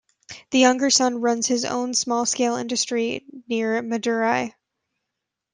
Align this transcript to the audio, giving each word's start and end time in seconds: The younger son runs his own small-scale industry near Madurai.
The 0.49 0.57
younger 0.57 0.89
son 0.89 1.21
runs 1.21 1.45
his 1.45 1.63
own 1.63 1.93
small-scale 1.93 2.55
industry 2.55 3.23
near 3.47 3.83
Madurai. 3.83 4.55